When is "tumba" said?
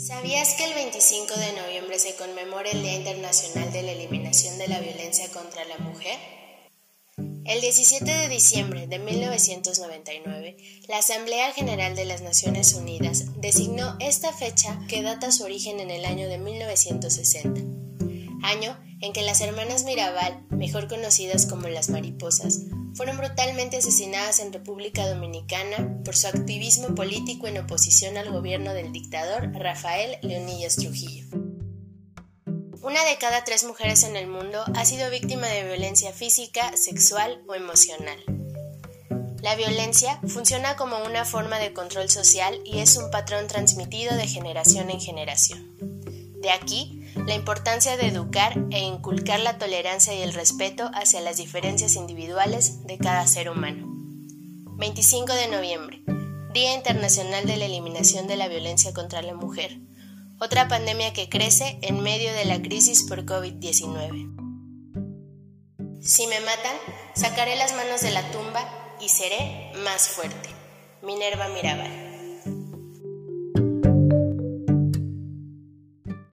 68.30-68.66